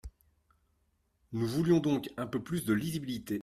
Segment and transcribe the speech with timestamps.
[1.31, 3.39] Nous voulions donc un peu plus de lisibilité.